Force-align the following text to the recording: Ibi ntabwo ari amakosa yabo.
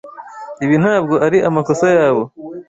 Ibi 0.63 0.75
ntabwo 0.83 1.15
ari 1.25 1.37
amakosa 1.49 1.85
yabo. 1.97 2.23